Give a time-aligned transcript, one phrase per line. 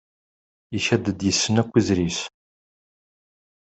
[0.77, 2.19] Ikad-d yessen akk izri-s.